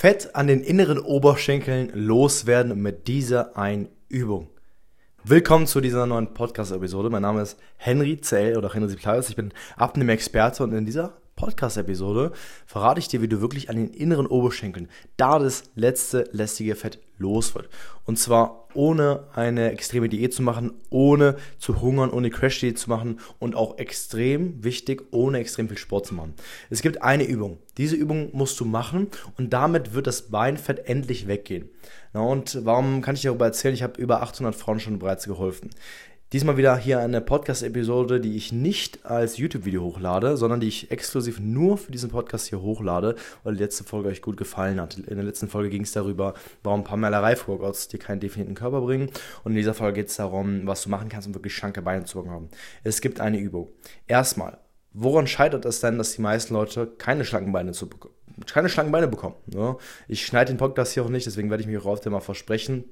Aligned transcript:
Fett 0.00 0.34
an 0.34 0.46
den 0.46 0.62
inneren 0.62 0.98
Oberschenkeln 0.98 1.90
loswerden 1.92 2.80
mit 2.80 3.06
dieser 3.06 3.58
einen 3.58 3.90
Übung. 4.08 4.48
Willkommen 5.24 5.66
zu 5.66 5.82
dieser 5.82 6.06
neuen 6.06 6.32
Podcast-Episode. 6.32 7.10
Mein 7.10 7.20
Name 7.20 7.42
ist 7.42 7.58
Henry 7.76 8.18
Zell 8.18 8.56
oder 8.56 8.72
Henry 8.72 8.88
Siplius. 8.88 9.28
Ich 9.28 9.36
bin 9.36 9.52
Abnehmen-Experte 9.76 10.64
und 10.64 10.72
in 10.72 10.86
dieser 10.86 11.19
Podcast-Episode 11.40 12.32
verrate 12.66 13.00
ich 13.00 13.08
dir, 13.08 13.22
wie 13.22 13.28
du 13.28 13.40
wirklich 13.40 13.70
an 13.70 13.76
den 13.76 13.88
inneren 13.88 14.26
Oberschenkeln 14.26 14.88
da 15.16 15.38
das 15.38 15.64
letzte 15.74 16.28
lästige 16.32 16.74
Fett 16.74 17.00
los 17.16 17.54
wird. 17.54 17.68
Und 18.04 18.18
zwar 18.18 18.68
ohne 18.74 19.24
eine 19.34 19.72
extreme 19.72 20.08
Diät 20.08 20.34
zu 20.34 20.42
machen, 20.42 20.72
ohne 20.90 21.36
zu 21.58 21.80
hungern, 21.80 22.10
ohne 22.10 22.30
Crash-Diät 22.30 22.78
zu 22.78 22.88
machen 22.88 23.20
und 23.38 23.54
auch 23.56 23.78
extrem 23.78 24.62
wichtig, 24.62 25.02
ohne 25.12 25.38
extrem 25.38 25.68
viel 25.68 25.78
Sport 25.78 26.06
zu 26.06 26.14
machen. 26.14 26.34
Es 26.68 26.82
gibt 26.82 27.02
eine 27.02 27.24
Übung. 27.24 27.58
Diese 27.78 27.96
Übung 27.96 28.30
musst 28.32 28.60
du 28.60 28.64
machen 28.64 29.08
und 29.38 29.52
damit 29.52 29.94
wird 29.94 30.06
das 30.06 30.30
Beinfett 30.30 30.86
endlich 30.86 31.26
weggehen. 31.26 31.68
Na, 32.12 32.20
und 32.20 32.64
warum 32.64 33.02
kann 33.02 33.14
ich 33.14 33.22
dir 33.22 33.28
darüber 33.28 33.46
erzählen? 33.46 33.74
Ich 33.74 33.82
habe 33.82 34.00
über 34.00 34.22
800 34.22 34.54
Frauen 34.54 34.80
schon 34.80 34.98
bereits 34.98 35.26
geholfen. 35.26 35.70
Diesmal 36.32 36.56
wieder 36.56 36.76
hier 36.76 37.00
eine 37.00 37.20
Podcast-Episode, 37.20 38.20
die 38.20 38.36
ich 38.36 38.52
nicht 38.52 39.04
als 39.04 39.36
YouTube-Video 39.36 39.82
hochlade, 39.82 40.36
sondern 40.36 40.60
die 40.60 40.68
ich 40.68 40.88
exklusiv 40.92 41.40
nur 41.40 41.76
für 41.76 41.90
diesen 41.90 42.08
Podcast 42.08 42.46
hier 42.46 42.60
hochlade, 42.60 43.16
weil 43.42 43.56
die 43.56 43.62
letzte 43.64 43.82
Folge 43.82 44.10
euch 44.10 44.22
gut 44.22 44.36
gefallen 44.36 44.80
hat. 44.80 44.96
In 44.96 45.16
der 45.16 45.24
letzten 45.24 45.48
Folge 45.48 45.70
ging 45.70 45.82
es 45.82 45.90
darüber, 45.90 46.34
warum 46.62 46.84
Pamela 46.84 47.18
Reif-Workouts 47.18 47.88
dir 47.88 47.98
keinen 47.98 48.20
definierten 48.20 48.54
Körper 48.54 48.80
bringen. 48.80 49.10
Und 49.42 49.50
in 49.50 49.56
dieser 49.56 49.74
Folge 49.74 50.02
geht 50.02 50.10
es 50.10 50.14
darum, 50.18 50.68
was 50.68 50.82
du 50.82 50.88
machen 50.88 51.08
kannst, 51.08 51.26
um 51.26 51.34
wirklich 51.34 51.52
schlanke 51.52 51.82
Beine 51.82 52.04
zu 52.04 52.22
bekommen. 52.22 52.48
Es 52.84 53.00
gibt 53.00 53.20
eine 53.20 53.40
Übung. 53.40 53.66
Erstmal, 54.06 54.58
woran 54.92 55.26
scheitert 55.26 55.64
es 55.64 55.80
denn, 55.80 55.98
dass 55.98 56.12
die 56.12 56.22
meisten 56.22 56.54
Leute 56.54 56.86
keine 56.86 57.24
schlanken 57.24 57.52
Beine 57.52 57.72
zu 57.72 57.90
keine 58.46 58.68
schlanken 58.68 58.92
Beine 58.92 59.08
bekommen? 59.08 59.34
Ne? 59.46 59.76
Ich 60.06 60.24
schneide 60.24 60.52
den 60.52 60.58
Podcast 60.58 60.92
hier 60.92 61.04
auch 61.04 61.08
nicht, 61.08 61.26
deswegen 61.26 61.50
werde 61.50 61.62
ich 61.62 61.66
mich 61.66 61.78
auch 61.78 61.86
auf 61.86 62.04
mal 62.06 62.20
versprechen 62.20 62.84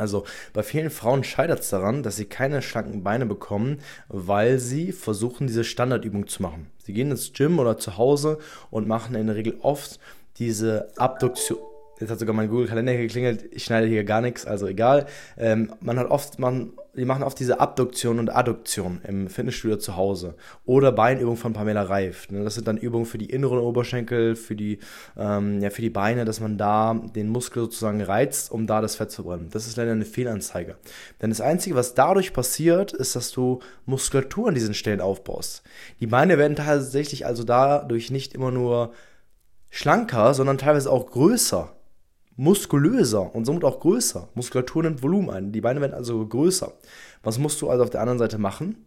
also 0.00 0.24
bei 0.52 0.62
vielen 0.62 0.90
Frauen 0.90 1.22
scheitert 1.22 1.60
es 1.60 1.70
daran, 1.70 2.02
dass 2.02 2.16
sie 2.16 2.24
keine 2.24 2.62
schlanken 2.62 3.04
Beine 3.04 3.26
bekommen, 3.26 3.80
weil 4.08 4.58
sie 4.58 4.92
versuchen, 4.92 5.46
diese 5.46 5.64
Standardübung 5.64 6.26
zu 6.26 6.42
machen. 6.42 6.70
Sie 6.82 6.92
gehen 6.92 7.10
ins 7.10 7.32
Gym 7.32 7.58
oder 7.58 7.78
zu 7.78 7.96
Hause 7.96 8.38
und 8.70 8.88
machen 8.88 9.14
in 9.14 9.28
der 9.28 9.36
Regel 9.36 9.58
oft 9.60 10.00
diese 10.38 10.88
Abduktion. 10.96 11.69
Jetzt 12.00 12.10
hat 12.10 12.18
sogar 12.18 12.34
mein 12.34 12.48
Google-Kalender 12.48 12.96
geklingelt. 12.96 13.44
Ich 13.52 13.64
schneide 13.64 13.86
hier 13.86 14.04
gar 14.04 14.22
nichts, 14.22 14.46
also 14.46 14.66
egal. 14.66 15.04
Ähm, 15.36 15.74
man 15.80 15.98
hat 15.98 16.10
oft, 16.10 16.38
man, 16.38 16.72
die 16.94 17.04
machen 17.04 17.22
oft 17.22 17.38
diese 17.38 17.60
Abduktion 17.60 18.18
und 18.18 18.34
Adduktion 18.34 19.02
im 19.06 19.28
Fitnessstudio 19.28 19.76
zu 19.76 19.96
Hause. 19.96 20.34
Oder 20.64 20.92
Beinübungen 20.92 21.36
von 21.36 21.52
Pamela 21.52 21.82
Reif. 21.82 22.30
Ne? 22.30 22.42
Das 22.42 22.54
sind 22.54 22.66
dann 22.66 22.78
Übungen 22.78 23.04
für 23.04 23.18
die 23.18 23.28
inneren 23.28 23.58
Oberschenkel, 23.58 24.34
für 24.34 24.56
die, 24.56 24.78
ähm, 25.18 25.60
ja, 25.60 25.68
für 25.68 25.82
die 25.82 25.90
Beine, 25.90 26.24
dass 26.24 26.40
man 26.40 26.56
da 26.56 26.94
den 26.94 27.28
Muskel 27.28 27.64
sozusagen 27.64 28.00
reizt, 28.00 28.50
um 28.50 28.66
da 28.66 28.80
das 28.80 28.96
Fett 28.96 29.10
zu 29.10 29.24
brennen. 29.24 29.48
Das 29.50 29.66
ist 29.66 29.76
leider 29.76 29.92
eine 29.92 30.06
Fehlanzeige. 30.06 30.76
Denn 31.20 31.28
das 31.28 31.42
Einzige, 31.42 31.76
was 31.76 31.92
dadurch 31.92 32.32
passiert, 32.32 32.94
ist, 32.94 33.14
dass 33.14 33.30
du 33.30 33.60
Muskulatur 33.84 34.48
an 34.48 34.54
diesen 34.54 34.72
Stellen 34.72 35.02
aufbaust. 35.02 35.64
Die 36.00 36.06
Beine 36.06 36.38
werden 36.38 36.56
tatsächlich 36.56 37.26
also 37.26 37.44
dadurch 37.44 38.10
nicht 38.10 38.32
immer 38.34 38.50
nur 38.50 38.94
schlanker, 39.68 40.32
sondern 40.32 40.56
teilweise 40.56 40.90
auch 40.90 41.06
größer 41.06 41.72
muskulöser 42.40 43.34
und 43.34 43.44
somit 43.44 43.64
auch 43.64 43.80
größer. 43.80 44.30
Muskulatur 44.34 44.82
nimmt 44.82 45.02
Volumen 45.02 45.28
ein. 45.28 45.52
Die 45.52 45.60
Beine 45.60 45.82
werden 45.82 45.92
also 45.92 46.26
größer. 46.26 46.72
Was 47.22 47.38
musst 47.38 47.60
du 47.60 47.68
also 47.68 47.84
auf 47.84 47.90
der 47.90 48.00
anderen 48.00 48.18
Seite 48.18 48.38
machen, 48.38 48.86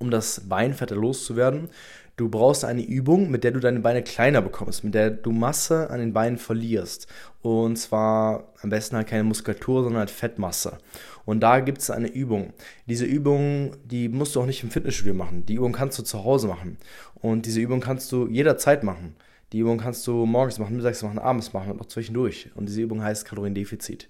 um 0.00 0.10
das 0.10 0.48
Beinfett 0.48 0.90
loszuwerden? 0.90 1.68
Du 2.16 2.28
brauchst 2.28 2.64
eine 2.64 2.84
Übung, 2.84 3.30
mit 3.30 3.44
der 3.44 3.52
du 3.52 3.60
deine 3.60 3.78
Beine 3.78 4.02
kleiner 4.02 4.42
bekommst, 4.42 4.82
mit 4.82 4.94
der 4.94 5.10
du 5.10 5.30
Masse 5.30 5.90
an 5.90 6.00
den 6.00 6.12
Beinen 6.12 6.38
verlierst. 6.38 7.06
Und 7.40 7.76
zwar 7.76 8.52
am 8.60 8.70
besten 8.70 8.96
halt 8.96 9.06
keine 9.06 9.22
Muskulatur, 9.22 9.84
sondern 9.84 10.00
halt 10.00 10.10
Fettmasse. 10.10 10.78
Und 11.24 11.38
da 11.38 11.60
gibt 11.60 11.82
es 11.82 11.90
eine 11.90 12.08
Übung. 12.08 12.52
Diese 12.88 13.04
Übung, 13.04 13.76
die 13.84 14.08
musst 14.08 14.34
du 14.34 14.40
auch 14.40 14.46
nicht 14.46 14.64
im 14.64 14.72
Fitnessstudio 14.72 15.14
machen. 15.14 15.46
Die 15.46 15.54
Übung 15.54 15.70
kannst 15.70 16.00
du 16.00 16.02
zu 16.02 16.24
Hause 16.24 16.48
machen. 16.48 16.78
Und 17.14 17.46
diese 17.46 17.60
Übung 17.60 17.78
kannst 17.78 18.10
du 18.10 18.26
jederzeit 18.26 18.82
machen. 18.82 19.14
Die 19.52 19.58
Übung 19.58 19.78
kannst 19.78 20.06
du 20.06 20.24
morgens 20.24 20.58
machen, 20.58 20.76
mittags 20.76 21.02
machen, 21.02 21.18
abends 21.18 21.52
machen 21.52 21.72
und 21.72 21.80
auch 21.80 21.86
zwischendurch. 21.86 22.50
Und 22.54 22.66
diese 22.66 22.80
Übung 22.80 23.02
heißt 23.02 23.26
Kaloriendefizit. 23.26 24.08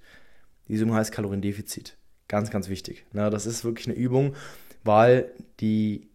Diese 0.68 0.84
Übung 0.84 0.94
heißt 0.94 1.10
Kaloriendefizit. 1.12 1.96
Ganz, 2.28 2.50
ganz 2.50 2.68
wichtig. 2.68 3.04
Na, 3.12 3.28
das 3.28 3.46
ist 3.46 3.64
wirklich 3.64 3.88
eine 3.88 3.96
Übung, 3.96 4.34
weil 4.84 5.32
die 5.60 6.08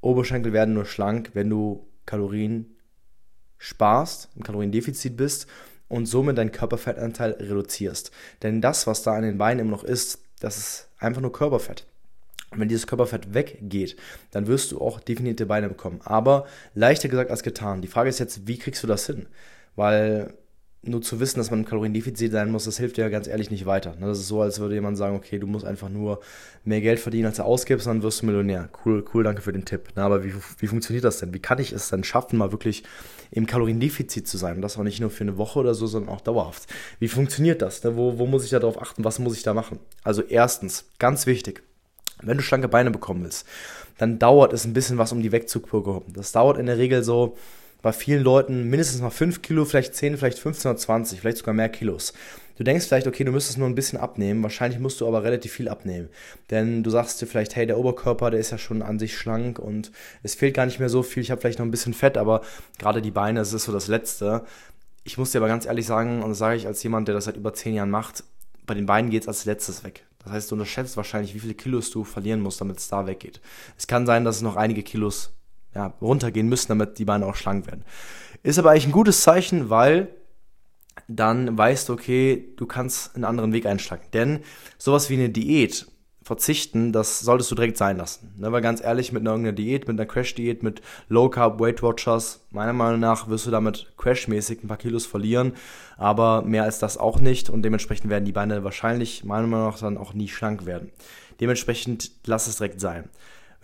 Oberschenkel 0.00 0.52
werden 0.52 0.74
nur 0.74 0.84
schlank, 0.84 1.30
wenn 1.34 1.48
du 1.48 1.86
Kalorien 2.04 2.76
sparst, 3.58 4.28
im 4.34 4.42
Kaloriendefizit 4.42 5.16
bist 5.16 5.46
und 5.88 6.06
somit 6.06 6.36
deinen 6.36 6.52
Körperfettanteil 6.52 7.32
reduzierst. 7.32 8.10
Denn 8.42 8.60
das, 8.60 8.86
was 8.86 9.02
da 9.02 9.14
an 9.14 9.22
den 9.22 9.38
Beinen 9.38 9.60
immer 9.60 9.70
noch 9.70 9.84
ist, 9.84 10.18
das 10.40 10.58
ist 10.58 10.88
einfach 10.98 11.22
nur 11.22 11.32
Körperfett. 11.32 11.86
Und 12.54 12.60
wenn 12.60 12.68
dieses 12.68 12.86
Körperfett 12.86 13.34
weggeht, 13.34 13.96
dann 14.30 14.46
wirst 14.46 14.72
du 14.72 14.80
auch 14.80 15.00
definierte 15.00 15.46
Beine 15.46 15.68
bekommen. 15.68 16.00
Aber 16.04 16.46
leichter 16.74 17.08
gesagt 17.08 17.30
als 17.30 17.42
getan. 17.42 17.82
Die 17.82 17.88
Frage 17.88 18.08
ist 18.08 18.18
jetzt, 18.18 18.46
wie 18.46 18.58
kriegst 18.58 18.82
du 18.82 18.86
das 18.86 19.06
hin? 19.06 19.26
Weil 19.76 20.34
nur 20.86 21.02
zu 21.02 21.20
wissen, 21.20 21.38
dass 21.38 21.50
man 21.50 21.60
im 21.60 21.64
Kaloriendefizit 21.64 22.32
sein 22.32 22.50
muss, 22.50 22.64
das 22.64 22.78
hilft 22.78 22.96
dir 22.96 23.02
ja 23.02 23.08
ganz 23.08 23.26
ehrlich 23.26 23.50
nicht 23.50 23.66
weiter. 23.66 23.96
Das 24.00 24.18
ist 24.18 24.28
so, 24.28 24.42
als 24.42 24.60
würde 24.60 24.74
jemand 24.74 24.96
sagen, 24.96 25.16
okay, 25.16 25.38
du 25.38 25.46
musst 25.46 25.64
einfach 25.64 25.88
nur 25.88 26.20
mehr 26.64 26.80
Geld 26.80 27.00
verdienen, 27.00 27.26
als 27.26 27.36
du 27.36 27.44
ausgibst, 27.44 27.86
dann 27.86 28.02
wirst 28.02 28.22
du 28.22 28.26
Millionär. 28.26 28.68
Cool, 28.84 29.04
cool, 29.12 29.24
danke 29.24 29.42
für 29.42 29.52
den 29.52 29.64
Tipp. 29.64 29.88
aber 29.96 30.24
wie, 30.24 30.34
wie 30.58 30.66
funktioniert 30.66 31.04
das 31.04 31.18
denn? 31.18 31.32
Wie 31.34 31.40
kann 31.40 31.58
ich 31.58 31.72
es 31.72 31.88
denn 31.88 32.04
schaffen, 32.04 32.38
mal 32.38 32.52
wirklich 32.52 32.84
im 33.30 33.46
Kaloriendefizit 33.46 34.28
zu 34.28 34.36
sein? 34.36 34.56
Und 34.56 34.62
das 34.62 34.76
auch 34.76 34.82
nicht 34.82 35.00
nur 35.00 35.10
für 35.10 35.24
eine 35.24 35.36
Woche 35.38 35.58
oder 35.58 35.74
so, 35.74 35.86
sondern 35.86 36.14
auch 36.14 36.20
dauerhaft. 36.20 36.66
Wie 36.98 37.08
funktioniert 37.08 37.62
das? 37.62 37.84
Wo, 37.84 38.18
wo 38.18 38.26
muss 38.26 38.44
ich 38.44 38.50
da 38.50 38.58
drauf 38.58 38.80
achten? 38.80 39.04
Was 39.04 39.18
muss 39.18 39.36
ich 39.36 39.42
da 39.42 39.54
machen? 39.54 39.78
Also 40.02 40.22
erstens, 40.22 40.90
ganz 40.98 41.26
wichtig, 41.26 41.62
wenn 42.26 42.36
du 42.36 42.42
schlanke 42.42 42.68
Beine 42.68 42.90
bekommen 42.90 43.24
willst, 43.24 43.46
dann 43.98 44.18
dauert 44.18 44.52
es 44.52 44.64
ein 44.64 44.72
bisschen 44.72 44.98
was, 44.98 45.12
um 45.12 45.22
die 45.22 45.32
wegzubekommen. 45.32 46.12
Das 46.12 46.32
dauert 46.32 46.58
in 46.58 46.66
der 46.66 46.78
Regel 46.78 47.02
so 47.02 47.36
bei 47.82 47.92
vielen 47.92 48.22
Leuten 48.22 48.70
mindestens 48.70 49.02
mal 49.02 49.10
5 49.10 49.42
Kilo, 49.42 49.64
vielleicht 49.66 49.94
10, 49.94 50.16
vielleicht 50.16 50.38
15 50.38 50.70
oder 50.70 50.78
20, 50.78 51.20
vielleicht 51.20 51.38
sogar 51.38 51.54
mehr 51.54 51.68
Kilos. 51.68 52.14
Du 52.56 52.64
denkst 52.64 52.86
vielleicht, 52.86 53.06
okay, 53.06 53.24
du 53.24 53.32
müsstest 53.32 53.58
nur 53.58 53.68
ein 53.68 53.74
bisschen 53.74 53.98
abnehmen, 53.98 54.42
wahrscheinlich 54.42 54.80
musst 54.80 55.00
du 55.00 55.08
aber 55.08 55.24
relativ 55.24 55.52
viel 55.52 55.68
abnehmen. 55.68 56.08
Denn 56.50 56.82
du 56.82 56.90
sagst 56.90 57.20
dir 57.20 57.26
vielleicht, 57.26 57.56
hey, 57.56 57.66
der 57.66 57.78
Oberkörper, 57.78 58.30
der 58.30 58.40
ist 58.40 58.52
ja 58.52 58.58
schon 58.58 58.80
an 58.80 58.98
sich 58.98 59.18
schlank 59.18 59.58
und 59.58 59.90
es 60.22 60.34
fehlt 60.34 60.54
gar 60.54 60.64
nicht 60.64 60.78
mehr 60.78 60.88
so 60.88 61.02
viel, 61.02 61.22
ich 61.22 61.30
habe 61.30 61.40
vielleicht 61.40 61.58
noch 61.58 61.66
ein 61.66 61.72
bisschen 61.72 61.94
Fett, 61.94 62.16
aber 62.16 62.42
gerade 62.78 63.02
die 63.02 63.10
Beine, 63.10 63.40
das 63.40 63.52
ist 63.52 63.64
so 63.64 63.72
das 63.72 63.88
Letzte. 63.88 64.44
Ich 65.02 65.18
muss 65.18 65.32
dir 65.32 65.38
aber 65.38 65.48
ganz 65.48 65.66
ehrlich 65.66 65.84
sagen, 65.84 66.22
und 66.22 66.30
das 66.30 66.38
sage 66.38 66.56
ich 66.56 66.66
als 66.66 66.82
jemand, 66.82 67.08
der 67.08 67.14
das 67.14 67.24
seit 67.24 67.36
über 67.36 67.52
10 67.52 67.74
Jahren 67.74 67.90
macht, 67.90 68.24
bei 68.66 68.74
den 68.74 68.86
Beinen 68.86 69.10
geht 69.10 69.22
es 69.22 69.28
als 69.28 69.44
letztes 69.44 69.84
weg. 69.84 70.04
Das 70.24 70.32
heißt, 70.32 70.50
du 70.50 70.54
unterschätzt 70.54 70.96
wahrscheinlich, 70.96 71.34
wie 71.34 71.40
viele 71.40 71.54
Kilos 71.54 71.90
du 71.90 72.04
verlieren 72.04 72.40
musst, 72.40 72.60
damit 72.60 72.78
es 72.78 72.88
da 72.88 73.06
weggeht. 73.06 73.40
Es 73.76 73.86
kann 73.86 74.06
sein, 74.06 74.24
dass 74.24 74.36
es 74.36 74.42
noch 74.42 74.56
einige 74.56 74.82
Kilos 74.82 75.34
ja, 75.74 75.92
runtergehen 76.00 76.48
müssen, 76.48 76.68
damit 76.68 76.98
die 76.98 77.04
Beine 77.04 77.26
auch 77.26 77.36
schlank 77.36 77.66
werden. 77.66 77.84
Ist 78.42 78.58
aber 78.58 78.70
eigentlich 78.70 78.86
ein 78.86 78.92
gutes 78.92 79.22
Zeichen, 79.22 79.70
weil 79.70 80.08
dann 81.08 81.56
weißt 81.58 81.88
du, 81.88 81.92
okay, 81.92 82.52
du 82.56 82.66
kannst 82.66 83.14
einen 83.14 83.24
anderen 83.24 83.52
Weg 83.52 83.66
einschlagen. 83.66 84.04
Denn 84.12 84.40
sowas 84.78 85.10
wie 85.10 85.14
eine 85.14 85.30
Diät 85.30 85.86
verzichten, 86.24 86.92
das 86.92 87.20
solltest 87.20 87.50
du 87.50 87.54
direkt 87.54 87.76
sein 87.76 87.98
lassen. 87.98 88.34
Ne, 88.38 88.50
weil 88.50 88.62
ganz 88.62 88.82
ehrlich, 88.82 89.12
mit 89.12 89.20
einer 89.20 89.30
irgendeiner 89.30 89.54
Diät, 89.54 89.86
mit 89.86 90.00
einer 90.00 90.06
Crash-Diät, 90.06 90.62
mit 90.62 90.80
Low 91.08 91.28
Carb 91.28 91.60
Weight 91.60 91.82
Watchers, 91.82 92.40
meiner 92.50 92.72
Meinung 92.72 92.98
nach 93.00 93.28
wirst 93.28 93.46
du 93.46 93.50
damit 93.50 93.92
Crash-mäßig 93.98 94.64
ein 94.64 94.68
paar 94.68 94.78
Kilos 94.78 95.04
verlieren, 95.06 95.52
aber 95.98 96.42
mehr 96.42 96.64
als 96.64 96.78
das 96.78 96.96
auch 96.96 97.20
nicht 97.20 97.50
und 97.50 97.62
dementsprechend 97.62 98.10
werden 98.10 98.24
die 98.24 98.32
Beine 98.32 98.64
wahrscheinlich, 98.64 99.24
meiner 99.24 99.46
Meinung 99.46 99.66
nach, 99.66 99.78
dann 99.78 99.98
auch 99.98 100.14
nie 100.14 100.28
schlank 100.28 100.64
werden. 100.66 100.90
Dementsprechend 101.40 102.10
lass 102.24 102.46
es 102.46 102.56
direkt 102.56 102.80
sein. 102.80 103.10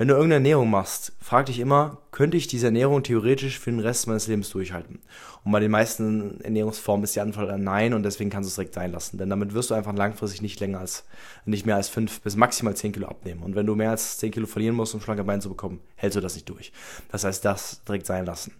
Wenn 0.00 0.08
du 0.08 0.14
irgendeine 0.14 0.36
Ernährung 0.36 0.70
machst, 0.70 1.12
frag 1.20 1.44
dich 1.44 1.58
immer, 1.58 1.98
könnte 2.10 2.38
ich 2.38 2.46
diese 2.46 2.68
Ernährung 2.68 3.02
theoretisch 3.02 3.58
für 3.58 3.70
den 3.70 3.80
Rest 3.80 4.06
meines 4.06 4.28
Lebens 4.28 4.48
durchhalten? 4.48 5.00
Und 5.44 5.52
bei 5.52 5.60
den 5.60 5.70
meisten 5.70 6.40
Ernährungsformen 6.40 7.04
ist 7.04 7.16
die 7.16 7.20
Antwort 7.20 7.54
nein 7.58 7.92
und 7.92 8.02
deswegen 8.02 8.30
kannst 8.30 8.46
du 8.46 8.48
es 8.48 8.54
direkt 8.54 8.72
sein 8.72 8.92
lassen. 8.92 9.18
Denn 9.18 9.28
damit 9.28 9.52
wirst 9.52 9.68
du 9.68 9.74
einfach 9.74 9.94
langfristig 9.94 10.40
nicht 10.40 10.58
länger 10.58 10.78
als, 10.78 11.04
nicht 11.44 11.66
mehr 11.66 11.76
als 11.76 11.90
fünf 11.90 12.22
bis 12.22 12.34
maximal 12.34 12.74
zehn 12.74 12.92
Kilo 12.92 13.08
abnehmen. 13.08 13.42
Und 13.42 13.54
wenn 13.56 13.66
du 13.66 13.74
mehr 13.74 13.90
als 13.90 14.16
zehn 14.16 14.30
Kilo 14.30 14.46
verlieren 14.46 14.74
musst, 14.74 14.94
um 14.94 15.02
schlanke 15.02 15.22
Beine 15.22 15.42
zu 15.42 15.50
bekommen, 15.50 15.80
hältst 15.96 16.16
du 16.16 16.22
das 16.22 16.34
nicht 16.34 16.48
durch. 16.48 16.72
Das 17.12 17.24
heißt, 17.24 17.44
das 17.44 17.84
direkt 17.84 18.06
sein 18.06 18.24
lassen. 18.24 18.54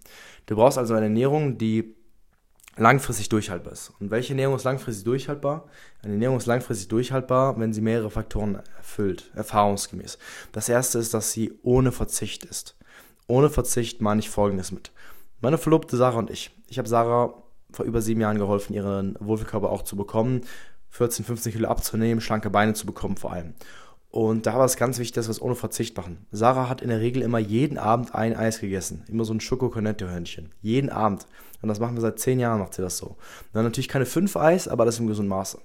Du 0.45 0.55
brauchst 0.57 0.77
also 0.77 0.93
eine 0.93 1.07
Ernährung, 1.07 1.57
die 1.57 1.95
langfristig 2.77 3.29
durchhaltbar 3.29 3.73
ist. 3.73 3.91
Und 3.99 4.11
welche 4.11 4.33
Ernährung 4.33 4.55
ist 4.55 4.63
langfristig 4.63 5.03
durchhaltbar? 5.03 5.65
Eine 6.03 6.13
Ernährung 6.13 6.37
ist 6.37 6.45
langfristig 6.45 6.87
durchhaltbar, 6.87 7.59
wenn 7.59 7.73
sie 7.73 7.81
mehrere 7.81 8.09
Faktoren 8.09 8.61
erfüllt, 8.77 9.31
erfahrungsgemäß. 9.35 10.17
Das 10.51 10.69
erste 10.69 10.99
ist, 10.99 11.13
dass 11.13 11.31
sie 11.31 11.59
ohne 11.63 11.91
Verzicht 11.91 12.45
ist. 12.45 12.77
Ohne 13.27 13.49
Verzicht 13.49 14.01
meine 14.01 14.19
ich 14.19 14.29
folgendes 14.29 14.71
mit. 14.71 14.91
Meine 15.41 15.57
Verlobte 15.57 15.97
Sarah 15.97 16.19
und 16.19 16.29
ich. 16.29 16.51
Ich 16.67 16.77
habe 16.77 16.87
Sarah 16.87 17.33
vor 17.71 17.85
über 17.85 18.01
sieben 18.01 18.21
Jahren 18.21 18.37
geholfen, 18.37 18.73
ihren 18.73 19.15
Wohlfühlkörper 19.19 19.69
auch 19.69 19.83
zu 19.83 19.95
bekommen, 19.95 20.41
14, 20.89 21.23
15 21.25 21.53
Kilo 21.53 21.69
abzunehmen, 21.69 22.21
schlanke 22.21 22.49
Beine 22.49 22.73
zu 22.73 22.85
bekommen 22.85 23.17
vor 23.17 23.31
allem. 23.31 23.53
Und 24.11 24.45
da 24.45 24.55
war 24.55 24.65
es 24.65 24.75
ganz 24.75 24.99
wichtig, 24.99 25.13
dass 25.13 25.27
wir 25.27 25.31
es 25.31 25.41
ohne 25.41 25.55
Verzicht 25.55 25.95
machen. 25.95 26.25
Sarah 26.31 26.67
hat 26.67 26.81
in 26.81 26.89
der 26.89 26.99
Regel 26.99 27.21
immer 27.21 27.39
jeden 27.39 27.77
Abend 27.77 28.13
ein 28.13 28.35
Eis 28.35 28.59
gegessen. 28.59 29.03
Immer 29.07 29.23
so 29.23 29.33
ein 29.33 29.39
Schoko-Cornetto-Hörnchen. 29.39 30.51
Jeden 30.61 30.89
Abend. 30.89 31.25
Und 31.61 31.69
das 31.69 31.79
machen 31.79 31.95
wir 31.95 32.01
seit 32.01 32.19
zehn 32.19 32.39
Jahren, 32.39 32.59
macht 32.59 32.73
sie 32.73 32.81
das 32.81 32.97
so. 32.97 33.15
dann 33.53 33.63
natürlich 33.63 33.87
keine 33.87 34.05
fünf 34.05 34.35
Eis, 34.35 34.67
aber 34.67 34.83
das 34.83 34.99
im 34.99 35.07
gesunden 35.07 35.29
Maße. 35.29 35.59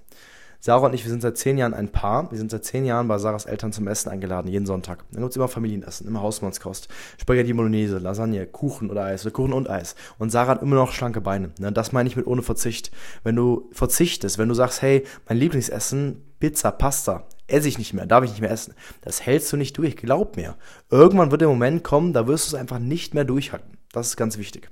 Sarah 0.61 0.87
und 0.87 0.95
ich, 0.95 1.05
wir 1.05 1.11
sind 1.11 1.23
seit 1.23 1.37
zehn 1.37 1.59
Jahren 1.59 1.75
ein 1.75 1.91
Paar. 1.91 2.31
Wir 2.31 2.39
sind 2.39 2.51
seit 2.51 2.65
zehn 2.65 2.85
Jahren 2.85 3.09
bei 3.09 3.19
Sarahs 3.19 3.45
Eltern 3.45 3.73
zum 3.73 3.89
Essen 3.89 4.11
eingeladen, 4.11 4.51
jeden 4.51 4.67
Sonntag. 4.67 5.05
Dann 5.11 5.23
gibt 5.23 5.31
es 5.31 5.37
immer 5.37 5.49
Familienessen, 5.49 6.07
immer 6.07 6.23
Hausmannskost. 6.23 6.89
Spaghetti 7.21 7.53
Bolognese, 7.53 7.99
Lasagne, 7.99 8.47
Kuchen 8.47 8.91
oder 8.91 9.05
Eis 9.05 9.29
Kuchen 9.33 9.53
und 9.53 9.69
Eis. 9.69 9.97
Und 10.19 10.31
Sarah 10.31 10.53
hat 10.53 10.63
immer 10.63 10.77
noch 10.77 10.93
schlanke 10.93 11.21
Beine. 11.21 11.51
Ne, 11.59 11.73
das 11.73 11.93
meine 11.93 12.09
ich 12.09 12.17
mit 12.17 12.27
ohne 12.27 12.43
Verzicht. 12.43 12.91
Wenn 13.23 13.37
du 13.37 13.69
verzichtest, 13.73 14.39
wenn 14.39 14.49
du 14.49 14.55
sagst, 14.55 14.83
hey, 14.83 15.05
mein 15.29 15.39
Lieblingsessen, 15.39 16.23
Pizza, 16.41 16.71
Pasta, 16.71 17.27
esse 17.47 17.69
ich 17.69 17.79
nicht 17.79 17.93
mehr, 17.93 18.07
darf 18.07 18.25
ich 18.25 18.31
nicht 18.31 18.41
mehr 18.41 18.51
essen. 18.51 18.75
Das 19.03 19.25
hältst 19.25 19.53
du 19.53 19.57
nicht 19.57 19.77
durch, 19.79 19.97
glaub 19.97 20.37
mir. 20.37 20.57
Irgendwann 20.91 21.31
wird 21.31 21.41
der 21.41 21.49
Moment 21.49 21.85
kommen, 21.85 22.13
da 22.13 22.27
wirst 22.27 22.47
du 22.47 22.57
es 22.57 22.61
einfach 22.61 22.79
nicht 22.79 23.15
mehr 23.15 23.25
durchhalten. 23.25 23.79
Das 23.93 24.09
ist 24.09 24.17
ganz 24.17 24.39
wichtig. 24.39 24.71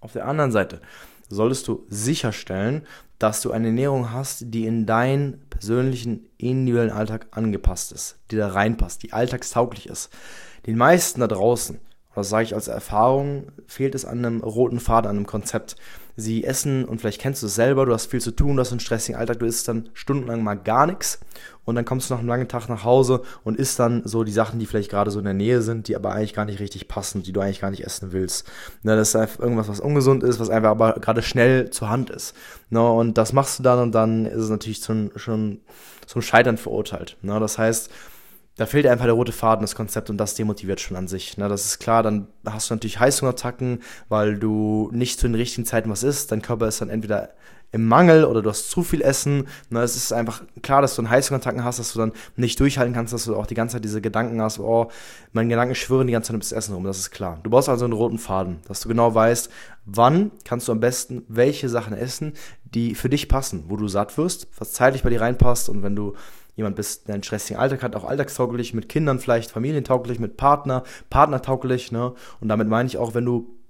Auf 0.00 0.12
der 0.12 0.26
anderen 0.26 0.52
Seite 0.52 0.80
solltest 1.28 1.68
du 1.68 1.86
sicherstellen, 1.88 2.86
dass 3.18 3.42
du 3.42 3.52
eine 3.52 3.66
Ernährung 3.66 4.12
hast, 4.12 4.44
die 4.46 4.66
in 4.66 4.86
deinen 4.86 5.46
persönlichen, 5.50 6.26
individuellen 6.38 6.90
Alltag 6.90 7.28
angepasst 7.32 7.92
ist, 7.92 8.18
die 8.30 8.36
da 8.36 8.48
reinpasst, 8.48 9.02
die 9.02 9.12
alltagstauglich 9.12 9.86
ist. 9.86 10.10
Den 10.66 10.78
meisten 10.78 11.20
da 11.20 11.26
draußen, 11.26 11.78
das 12.14 12.28
sage 12.28 12.44
ich 12.44 12.54
als 12.54 12.68
Erfahrung, 12.68 13.52
fehlt 13.66 13.94
es 13.94 14.04
an 14.04 14.24
einem 14.24 14.40
roten 14.40 14.80
Faden, 14.80 15.08
an 15.08 15.16
einem 15.16 15.26
Konzept. 15.26 15.76
Sie 16.16 16.44
essen 16.44 16.84
und 16.84 17.00
vielleicht 17.00 17.20
kennst 17.20 17.42
du 17.42 17.46
es 17.46 17.54
selber, 17.54 17.86
du 17.86 17.94
hast 17.94 18.06
viel 18.06 18.20
zu 18.20 18.32
tun, 18.32 18.56
du 18.56 18.60
hast 18.60 18.72
einen 18.72 18.80
stressigen 18.80 19.18
Alltag, 19.18 19.38
du 19.38 19.46
isst 19.46 19.68
dann 19.68 19.88
stundenlang 19.94 20.42
mal 20.42 20.56
gar 20.56 20.86
nichts 20.86 21.20
und 21.64 21.76
dann 21.76 21.84
kommst 21.84 22.10
du 22.10 22.14
nach 22.14 22.18
einem 22.18 22.28
langen 22.28 22.48
Tag 22.48 22.68
nach 22.68 22.84
Hause 22.84 23.22
und 23.44 23.56
isst 23.56 23.78
dann 23.78 24.02
so 24.04 24.24
die 24.24 24.32
Sachen, 24.32 24.58
die 24.58 24.66
vielleicht 24.66 24.90
gerade 24.90 25.10
so 25.10 25.20
in 25.20 25.24
der 25.24 25.34
Nähe 25.34 25.62
sind, 25.62 25.88
die 25.88 25.96
aber 25.96 26.12
eigentlich 26.12 26.34
gar 26.34 26.44
nicht 26.44 26.60
richtig 26.60 26.88
passen, 26.88 27.22
die 27.22 27.32
du 27.32 27.40
eigentlich 27.40 27.60
gar 27.60 27.70
nicht 27.70 27.84
essen 27.84 28.12
willst. 28.12 28.50
Ne, 28.82 28.96
das 28.96 29.10
ist 29.10 29.16
einfach 29.16 29.38
irgendwas, 29.40 29.68
was 29.68 29.80
ungesund 29.80 30.22
ist, 30.24 30.40
was 30.40 30.50
einfach 30.50 30.70
aber 30.70 30.94
gerade 30.94 31.22
schnell 31.22 31.70
zur 31.70 31.88
Hand 31.88 32.10
ist. 32.10 32.34
Ne, 32.70 32.86
und 32.86 33.16
das 33.16 33.32
machst 33.32 33.60
du 33.60 33.62
dann 33.62 33.78
und 33.78 33.92
dann 33.92 34.26
ist 34.26 34.42
es 34.42 34.50
natürlich 34.50 34.82
zum, 34.82 35.12
schon 35.16 35.60
zum 36.06 36.22
Scheitern 36.22 36.58
verurteilt. 36.58 37.16
Ne, 37.22 37.38
das 37.38 37.56
heißt, 37.56 37.88
da 38.60 38.66
fehlt 38.66 38.86
einfach 38.86 39.06
der 39.06 39.14
rote 39.14 39.32
Faden, 39.32 39.62
das 39.62 39.74
Konzept, 39.74 40.10
und 40.10 40.18
das 40.18 40.34
demotiviert 40.34 40.80
schon 40.80 40.94
an 40.94 41.08
sich. 41.08 41.38
Ne? 41.38 41.48
Das 41.48 41.64
ist 41.64 41.78
klar, 41.78 42.02
dann 42.02 42.26
hast 42.44 42.68
du 42.68 42.74
natürlich 42.74 43.00
Heißhungerattacken, 43.00 43.80
weil 44.10 44.38
du 44.38 44.90
nicht 44.92 45.18
zu 45.18 45.26
den 45.26 45.34
richtigen 45.34 45.64
Zeiten 45.64 45.88
was 45.88 46.02
isst. 46.02 46.30
Dein 46.30 46.42
Körper 46.42 46.68
ist 46.68 46.82
dann 46.82 46.90
entweder 46.90 47.30
im 47.72 47.88
Mangel 47.88 48.26
oder 48.26 48.42
du 48.42 48.50
hast 48.50 48.70
zu 48.70 48.82
viel 48.82 49.00
Essen. 49.00 49.48
Ne? 49.70 49.80
Es 49.80 49.96
ist 49.96 50.12
einfach 50.12 50.42
klar, 50.60 50.82
dass 50.82 50.94
du 50.94 51.00
einen 51.00 51.10
Heißhungerattacken 51.10 51.64
hast, 51.64 51.78
dass 51.78 51.94
du 51.94 52.00
dann 52.00 52.12
nicht 52.36 52.60
durchhalten 52.60 52.92
kannst, 52.92 53.14
dass 53.14 53.24
du 53.24 53.34
auch 53.34 53.46
die 53.46 53.54
ganze 53.54 53.76
Zeit 53.76 53.84
diese 53.84 54.02
Gedanken 54.02 54.42
hast, 54.42 54.58
oh, 54.58 54.90
meine 55.32 55.48
Gedanken 55.48 55.74
schwören 55.74 56.06
die 56.06 56.12
ganze 56.12 56.26
Zeit 56.28 56.34
ums 56.34 56.52
Essen 56.52 56.74
rum. 56.74 56.84
Das 56.84 56.98
ist 56.98 57.12
klar. 57.12 57.40
Du 57.42 57.48
brauchst 57.48 57.70
also 57.70 57.86
einen 57.86 57.94
roten 57.94 58.18
Faden, 58.18 58.58
dass 58.68 58.80
du 58.80 58.90
genau 58.90 59.14
weißt, 59.14 59.48
wann 59.86 60.32
kannst 60.44 60.68
du 60.68 60.72
am 60.72 60.80
besten 60.80 61.24
welche 61.28 61.70
Sachen 61.70 61.96
essen, 61.96 62.34
die 62.64 62.94
für 62.94 63.08
dich 63.08 63.26
passen, 63.26 63.64
wo 63.68 63.78
du 63.78 63.88
satt 63.88 64.18
wirst, 64.18 64.48
was 64.58 64.72
zeitlich 64.72 65.02
bei 65.02 65.08
dir 65.08 65.22
reinpasst 65.22 65.70
und 65.70 65.82
wenn 65.82 65.96
du 65.96 66.14
jemand 66.60 66.76
bist, 66.76 67.08
der 67.08 67.14
einen 67.14 67.22
stressigen 67.22 67.60
Alltag 67.60 67.82
hat, 67.82 67.96
auch 67.96 68.04
alltagstauglich, 68.04 68.74
mit 68.74 68.88
Kindern 68.88 69.18
vielleicht, 69.18 69.50
familientauglich, 69.50 70.18
mit 70.18 70.36
Partner, 70.36 70.84
partnertauglich, 71.10 71.92
ne? 71.92 72.14
Und 72.40 72.48
damit 72.48 72.68
meine 72.68 72.86
ich 72.86 72.98
auch, 72.98 73.14
wenn 73.14 73.24
du 73.24 73.60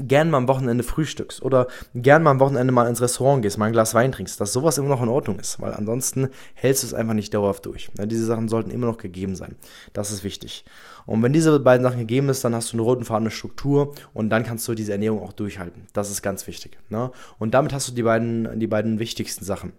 gern 0.00 0.30
mal 0.30 0.38
am 0.38 0.48
Wochenende 0.48 0.84
frühstückst 0.84 1.42
oder 1.42 1.66
gern 1.94 2.22
mal 2.22 2.30
am 2.30 2.40
Wochenende 2.40 2.72
mal 2.72 2.88
ins 2.88 3.00
Restaurant 3.00 3.42
gehst, 3.42 3.58
mal 3.58 3.66
ein 3.66 3.72
Glas 3.72 3.94
Wein 3.94 4.12
trinkst, 4.12 4.40
dass 4.40 4.52
sowas 4.52 4.78
immer 4.78 4.88
noch 4.88 5.02
in 5.02 5.08
Ordnung 5.08 5.38
ist, 5.38 5.60
weil 5.60 5.74
ansonsten 5.74 6.28
hältst 6.54 6.82
du 6.82 6.86
es 6.86 6.94
einfach 6.94 7.14
nicht 7.14 7.34
dauerhaft 7.34 7.66
durch. 7.66 7.90
Ja, 7.98 8.06
diese 8.06 8.24
Sachen 8.24 8.48
sollten 8.48 8.70
immer 8.70 8.86
noch 8.86 8.98
gegeben 8.98 9.34
sein. 9.34 9.56
Das 9.92 10.10
ist 10.10 10.24
wichtig. 10.24 10.64
Und 11.06 11.22
wenn 11.22 11.32
diese 11.32 11.58
beiden 11.60 11.82
Sachen 11.82 11.98
gegeben 11.98 12.28
ist, 12.28 12.44
dann 12.44 12.54
hast 12.54 12.72
du 12.72 12.76
eine 12.76 12.82
roten 12.82 13.04
Faden, 13.04 13.30
Struktur 13.30 13.94
und 14.14 14.30
dann 14.30 14.44
kannst 14.44 14.66
du 14.68 14.74
diese 14.74 14.92
Ernährung 14.92 15.22
auch 15.22 15.32
durchhalten. 15.32 15.86
Das 15.92 16.10
ist 16.10 16.22
ganz 16.22 16.46
wichtig. 16.46 16.78
Ne? 16.88 17.10
Und 17.38 17.54
damit 17.54 17.72
hast 17.72 17.88
du 17.88 17.92
die 17.92 18.02
beiden, 18.02 18.60
die 18.60 18.66
beiden 18.66 18.98
wichtigsten 18.98 19.44
Sachen. 19.44 19.72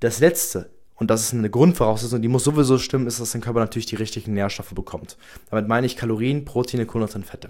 Das 0.00 0.20
letzte 0.20 0.70
und 0.94 1.10
das 1.10 1.22
ist 1.22 1.34
eine 1.34 1.50
Grundvoraussetzung, 1.50 2.22
die 2.22 2.28
muss 2.28 2.44
sowieso 2.44 2.78
stimmen, 2.78 3.06
ist, 3.06 3.18
dass 3.18 3.32
dein 3.32 3.40
Körper 3.40 3.60
natürlich 3.60 3.86
die 3.86 3.96
richtigen 3.96 4.34
Nährstoffe 4.34 4.74
bekommt. 4.74 5.16
Damit 5.50 5.66
meine 5.66 5.86
ich 5.86 5.96
Kalorien, 5.96 6.44
Proteine, 6.44 6.86
Kohlenhydrate 6.86 7.18
und 7.18 7.26
Fette. 7.26 7.48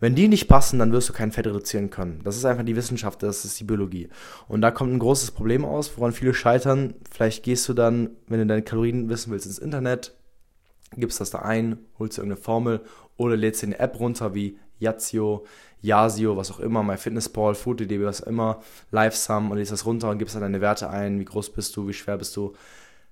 Wenn 0.00 0.14
die 0.14 0.28
nicht 0.28 0.48
passen, 0.48 0.78
dann 0.78 0.92
wirst 0.92 1.08
du 1.08 1.12
kein 1.12 1.30
Fett 1.32 1.46
reduzieren 1.46 1.90
können. 1.90 2.20
Das 2.24 2.36
ist 2.36 2.44
einfach 2.44 2.64
die 2.64 2.76
Wissenschaft, 2.76 3.22
das 3.22 3.44
ist 3.44 3.60
die 3.60 3.64
Biologie. 3.64 4.08
Und 4.48 4.60
da 4.62 4.70
kommt 4.70 4.92
ein 4.92 4.98
großes 4.98 5.30
Problem 5.30 5.64
aus, 5.64 5.92
woran 5.96 6.12
viele 6.12 6.34
scheitern. 6.34 6.94
Vielleicht 7.10 7.42
gehst 7.42 7.68
du 7.68 7.74
dann, 7.74 8.10
wenn 8.26 8.40
du 8.40 8.46
deine 8.46 8.62
Kalorien 8.62 9.08
wissen 9.08 9.30
willst, 9.30 9.46
ins 9.46 9.58
Internet, 9.58 10.14
gibst 10.96 11.20
das 11.20 11.30
da 11.30 11.40
ein, 11.40 11.78
holst 11.98 12.16
dir 12.16 12.22
irgendeine 12.22 12.42
Formel 12.42 12.80
oder 13.16 13.36
lädst 13.36 13.62
dir 13.62 13.66
eine 13.66 13.78
App 13.78 14.00
runter 14.00 14.34
wie 14.34 14.58
Yazio, 14.80 15.44
Yasio, 15.82 16.36
was 16.36 16.50
auch 16.50 16.60
immer, 16.60 16.82
MyFitnessPal, 16.82 17.54
FoodDB, 17.54 18.04
was 18.04 18.22
auch 18.22 18.26
immer, 18.26 18.60
LiveSum 18.90 19.50
und 19.50 19.58
lädst 19.58 19.72
das 19.72 19.86
runter 19.86 20.10
und 20.10 20.18
gibst 20.18 20.34
dann 20.34 20.42
deine 20.42 20.60
Werte 20.60 20.90
ein, 20.90 21.20
wie 21.20 21.24
groß 21.24 21.50
bist 21.50 21.76
du, 21.76 21.86
wie 21.86 21.92
schwer 21.92 22.18
bist 22.18 22.36
du 22.36 22.54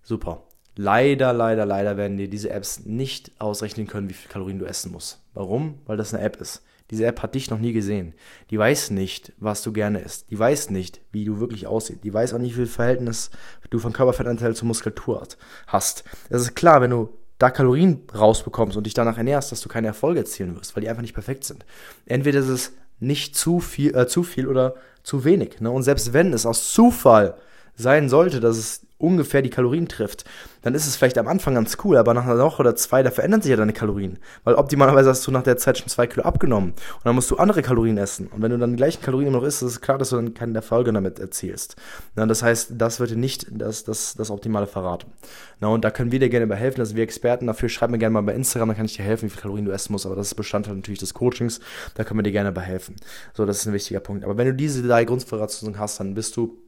Super. 0.08 0.42
Leider, 0.74 1.34
leider, 1.34 1.66
leider 1.66 1.98
werden 1.98 2.16
dir 2.16 2.30
diese 2.30 2.48
Apps 2.48 2.86
nicht 2.86 3.32
ausrechnen 3.38 3.86
können, 3.86 4.08
wie 4.08 4.14
viel 4.14 4.30
Kalorien 4.30 4.58
du 4.58 4.64
essen 4.64 4.90
musst. 4.90 5.20
Warum? 5.34 5.80
Weil 5.84 5.98
das 5.98 6.14
eine 6.14 6.24
App 6.24 6.40
ist. 6.40 6.62
Diese 6.90 7.04
App 7.04 7.20
hat 7.20 7.34
dich 7.34 7.50
noch 7.50 7.58
nie 7.58 7.74
gesehen. 7.74 8.14
Die 8.50 8.58
weiß 8.58 8.90
nicht, 8.92 9.34
was 9.36 9.60
du 9.62 9.70
gerne 9.74 10.00
isst. 10.00 10.30
Die 10.30 10.38
weiß 10.38 10.70
nicht, 10.70 11.02
wie 11.12 11.26
du 11.26 11.40
wirklich 11.40 11.66
aussiehst. 11.66 12.02
Die 12.04 12.14
weiß 12.14 12.32
auch 12.32 12.38
nicht, 12.38 12.52
wie 12.52 12.60
viel 12.60 12.66
Verhältnis 12.66 13.30
du 13.68 13.78
von 13.78 13.92
Körperfettanteil 13.92 14.56
zur 14.56 14.66
Muskulatur 14.66 15.28
hast. 15.66 16.04
Es 16.30 16.40
ist 16.40 16.54
klar, 16.54 16.80
wenn 16.80 16.92
du 16.92 17.10
da 17.38 17.50
Kalorien 17.50 18.02
rausbekommst 18.14 18.76
und 18.76 18.84
dich 18.84 18.94
danach 18.94 19.16
ernährst, 19.16 19.52
dass 19.52 19.60
du 19.60 19.68
keine 19.68 19.86
Erfolge 19.86 20.20
erzielen 20.20 20.56
wirst, 20.56 20.74
weil 20.74 20.82
die 20.82 20.88
einfach 20.88 21.02
nicht 21.02 21.14
perfekt 21.14 21.44
sind. 21.44 21.64
Entweder 22.06 22.40
ist 22.40 22.48
es 22.48 22.72
nicht 23.00 23.36
zu 23.36 23.60
viel, 23.60 23.94
äh, 23.96 24.06
zu 24.08 24.24
viel 24.24 24.48
oder 24.48 24.74
zu 25.04 25.24
wenig. 25.24 25.60
Ne? 25.60 25.70
Und 25.70 25.84
selbst 25.84 26.12
wenn 26.12 26.32
es 26.32 26.46
aus 26.46 26.72
Zufall 26.72 27.36
sein 27.76 28.08
sollte, 28.08 28.40
dass 28.40 28.56
es 28.56 28.87
ungefähr 28.98 29.42
die 29.42 29.50
Kalorien 29.50 29.88
trifft, 29.88 30.24
dann 30.62 30.74
ist 30.74 30.86
es 30.86 30.96
vielleicht 30.96 31.18
am 31.18 31.28
Anfang 31.28 31.54
ganz 31.54 31.78
cool, 31.84 31.96
aber 31.96 32.14
nach 32.14 32.24
einer 32.24 32.38
Woche 32.38 32.60
oder 32.60 32.76
zwei, 32.76 33.02
da 33.02 33.10
verändern 33.10 33.40
sich 33.40 33.50
ja 33.50 33.56
deine 33.56 33.72
Kalorien. 33.72 34.18
Weil 34.44 34.56
optimalerweise 34.56 35.08
hast 35.08 35.26
du 35.26 35.30
nach 35.30 35.44
der 35.44 35.56
Zeit 35.56 35.78
schon 35.78 35.88
zwei 35.88 36.06
Kilo 36.06 36.24
abgenommen 36.24 36.70
und 36.70 37.04
dann 37.04 37.14
musst 37.14 37.30
du 37.30 37.36
andere 37.36 37.62
Kalorien 37.62 37.96
essen. 37.96 38.26
Und 38.26 38.42
wenn 38.42 38.50
du 38.50 38.58
dann 38.58 38.70
die 38.70 38.76
gleichen 38.76 39.00
Kalorien 39.00 39.28
immer 39.28 39.38
noch 39.38 39.46
isst, 39.46 39.62
ist 39.62 39.80
klar, 39.80 39.98
dass 39.98 40.10
du 40.10 40.16
dann 40.16 40.34
keine 40.34 40.54
Erfolge 40.56 40.92
damit 40.92 41.18
erzielst. 41.18 41.76
Na, 42.16 42.26
das 42.26 42.42
heißt, 42.42 42.72
das 42.76 42.98
wird 42.98 43.10
dir 43.10 43.16
nicht 43.16 43.46
das, 43.50 43.84
das, 43.84 44.14
das 44.14 44.30
Optimale 44.30 44.66
verraten. 44.66 45.12
Na, 45.60 45.68
und 45.68 45.84
da 45.84 45.90
können 45.90 46.12
wir 46.12 46.18
dir 46.18 46.28
gerne 46.28 46.46
bei 46.46 46.56
helfen, 46.56 46.80
also 46.80 46.96
wir 46.96 47.04
Experten 47.04 47.46
dafür, 47.46 47.68
schreib 47.68 47.90
mir 47.90 47.98
gerne 47.98 48.12
mal 48.12 48.22
bei 48.22 48.34
Instagram, 48.34 48.68
dann 48.68 48.76
kann 48.76 48.86
ich 48.86 48.96
dir 48.96 49.04
helfen, 49.04 49.26
wie 49.26 49.30
viele 49.30 49.42
Kalorien 49.42 49.64
du 49.64 49.70
essen 49.70 49.92
musst, 49.92 50.06
aber 50.06 50.16
das 50.16 50.28
ist 50.28 50.34
Bestandteil 50.34 50.74
natürlich 50.74 51.00
des 51.00 51.14
Coachings, 51.14 51.60
da 51.94 52.04
können 52.04 52.18
wir 52.18 52.24
dir 52.24 52.32
gerne 52.32 52.52
bei 52.52 52.62
helfen. 52.62 52.96
So, 53.34 53.46
das 53.46 53.58
ist 53.58 53.66
ein 53.66 53.72
wichtiger 53.72 54.00
Punkt. 54.00 54.24
Aber 54.24 54.36
wenn 54.36 54.46
du 54.46 54.54
diese 54.54 54.82
drei 54.82 55.04
Grundvoraussetzungen 55.04 55.78
hast, 55.78 56.00
dann 56.00 56.14
bist 56.14 56.36
du 56.36 56.58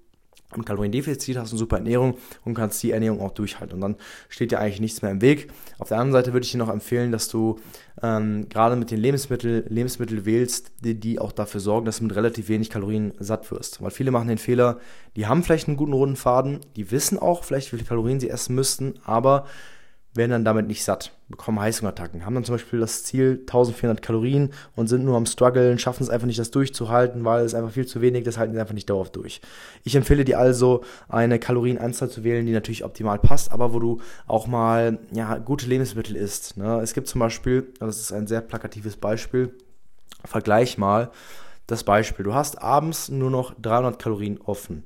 ein 0.53 0.65
Kaloriendefizit, 0.65 1.37
hast 1.37 1.51
eine 1.51 1.59
super 1.59 1.77
Ernährung 1.77 2.17
und 2.45 2.55
kannst 2.55 2.83
die 2.83 2.91
Ernährung 2.91 3.21
auch 3.21 3.33
durchhalten. 3.33 3.75
Und 3.75 3.81
dann 3.81 3.97
steht 4.29 4.51
dir 4.51 4.59
eigentlich 4.59 4.81
nichts 4.81 5.03
mehr 5.03 5.11
im 5.11 5.21
Weg. 5.21 5.53
Auf 5.79 5.89
der 5.89 5.99
anderen 5.99 6.13
Seite 6.13 6.33
würde 6.33 6.45
ich 6.45 6.53
dir 6.53 6.59
noch 6.59 6.69
empfehlen, 6.69 7.13
dass 7.13 7.29
du 7.29 7.59
ähm, 8.03 8.49
gerade 8.49 8.77
mit 8.77 8.91
den 8.91 8.99
Lebensmitteln 8.99 9.65
Lebensmittel 9.69 10.25
wählst, 10.25 10.73
die, 10.81 10.99
die 10.99 11.19
auch 11.19 11.33
dafür 11.33 11.61
sorgen, 11.61 11.87
dass 11.87 11.99
du 11.99 12.05
mit 12.05 12.17
relativ 12.17 12.49
wenig 12.49 12.71
Kalorien 12.71 13.13
satt 13.19 13.51
wirst. 13.51 13.83
Weil 13.83 13.91
viele 13.91 14.11
machen 14.11 14.29
den 14.29 14.39
Fehler, 14.39 14.79
die 15.17 15.27
haben 15.27 15.43
vielleicht 15.43 15.69
einen 15.69 15.77
guten 15.77 15.93
roten 15.93 16.17
Faden, 16.17 16.61
die 16.77 16.91
wissen 16.91 17.19
auch 17.19 17.45
vielleicht, 17.45 17.73
wie 17.73 17.77
viele 17.77 17.89
Kalorien 17.89 18.21
sie 18.21 18.31
essen 18.31 18.55
müssten, 18.55 18.95
aber 19.05 19.47
werden 20.15 20.33
dann 20.33 20.45
damit 20.45 20.67
nicht 20.67 20.83
satt, 20.83 21.13
bekommen 21.29 21.61
Heißhungerattacken, 21.61 22.27
haben 22.27 22.35
dann 22.35 22.45
zum 22.45 22.57
Beispiel 22.57 22.81
das 22.81 23.05
Ziel 23.05 23.39
1400 23.43 24.03
Kalorien 24.03 24.53
und 24.75 24.89
sind 24.89 25.05
nur 25.05 25.17
am 25.17 25.25
struggeln, 25.25 25.79
schaffen 25.79 26.03
es 26.03 26.11
einfach 26.11 26.27
nicht, 26.27 26.39
das 26.39 26.51
durchzuhalten, 26.51 27.25
weil 27.25 27.45
es 27.45 27.55
einfach 27.55 27.71
viel 27.71 27.87
zu 27.87 28.01
wenig, 28.01 28.25
das 28.25 28.37
halten 28.37 28.53
sie 28.53 28.61
einfach 28.61 28.75
nicht 28.75 28.91
dauerhaft 28.91 29.15
durch. 29.15 29.41
Ich 29.85 29.95
empfehle 29.95 30.25
dir 30.25 30.41
also, 30.41 30.83
eine 31.09 31.39
Kalorienanzahl 31.39 32.11
zu 32.11 32.25
wählen, 32.25 32.45
die 32.45 32.53
natürlich 32.53 32.85
optimal 32.85 33.21
passt, 33.21 33.53
aber 33.53 33.73
wo 33.73 33.79
du 33.79 34.01
auch 34.27 34.49
mal 34.49 34.99
ja, 35.13 35.39
gute 35.39 35.67
Lebensmittel 35.67 36.17
isst. 36.17 36.57
Ne? 36.57 36.81
Es 36.81 36.93
gibt 36.93 37.07
zum 37.07 37.21
Beispiel, 37.21 37.73
das 37.79 38.01
ist 38.01 38.13
ein 38.13 38.27
sehr 38.27 38.41
plakatives 38.41 38.97
Beispiel, 38.97 39.55
vergleich 40.25 40.77
mal 40.77 41.13
das 41.69 41.85
Beispiel. 41.85 42.25
Du 42.25 42.35
hast 42.35 42.61
abends 42.61 43.11
nur 43.11 43.31
noch 43.31 43.55
300 43.61 44.01
Kalorien 44.01 44.41
offen 44.41 44.83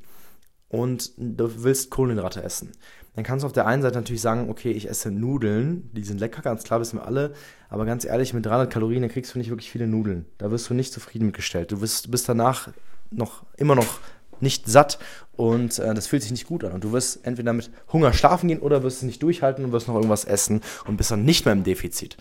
und 0.75 1.13
du 1.17 1.63
willst 1.63 1.91
Kohlenhydrate 1.91 2.43
essen 2.43 2.73
dann 3.15 3.25
kannst 3.25 3.45
du 3.45 3.47
auf 3.47 3.53
der 3.53 3.67
einen 3.67 3.83
Seite 3.83 3.97
natürlich 3.97 4.23
sagen, 4.23 4.51
okay, 4.51 4.73
ich 4.73 4.89
esse 4.89 5.11
Nudeln, 5.11 5.89
die 5.93 6.03
sind 6.03 6.19
lecker, 6.19 6.43
ganz 6.43 6.65
klar, 6.65 6.81
wissen 6.81 6.99
wir 6.99 7.07
alle, 7.07 7.33
aber 7.69 7.85
ganz 7.85 8.05
ehrlich, 8.05 8.35
mit 8.35 8.45
300 8.45 8.73
Kalorien, 8.73 9.03
da 9.03 9.09
kriegst 9.09 9.35
du 9.35 9.39
nicht 9.39 9.51
wirklich 9.51 9.71
viele 9.71 9.87
Nudeln. 9.87 10.27
Da 10.39 10.51
wirst 10.51 10.69
du 10.69 10.75
nicht 10.75 10.93
zufrieden 10.93 11.27
mitgestellt. 11.27 11.71
Du 11.71 11.79
bist, 11.79 12.11
bist 12.11 12.29
danach 12.29 12.71
noch, 13.11 13.45
immer 13.57 13.77
noch 13.77 14.01
nicht 14.41 14.69
satt 14.69 14.99
und 15.37 15.79
äh, 15.79 15.95
das 15.95 16.09
fühlt 16.09 16.23
sich 16.23 16.33
nicht 16.33 16.47
gut 16.47 16.65
an. 16.65 16.73
Und 16.73 16.83
du 16.83 16.91
wirst 16.91 17.25
entweder 17.25 17.53
mit 17.53 17.71
Hunger 17.93 18.13
schlafen 18.13 18.49
gehen 18.49 18.59
oder 18.59 18.83
wirst 18.83 18.99
es 18.99 19.03
nicht 19.05 19.23
durchhalten 19.23 19.65
und 19.65 19.71
wirst 19.71 19.87
noch 19.87 19.95
irgendwas 19.95 20.25
essen 20.25 20.61
und 20.87 20.97
bist 20.97 21.13
dann 21.13 21.25
nicht 21.25 21.45
mehr 21.45 21.53
im 21.53 21.63
Defizit. 21.63 22.17